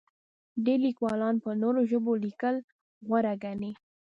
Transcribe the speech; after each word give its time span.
ډېری 0.65 0.81
لیکوالان 0.87 1.35
په 1.43 1.49
نورو 1.61 1.79
ژبو 1.91 2.13
لیکل 2.25 2.55
غوره 3.07 3.33
ګڼي. 3.43 3.71